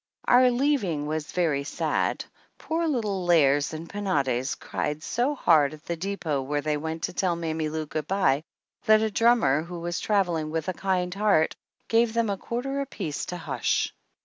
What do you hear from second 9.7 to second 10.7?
was traveling with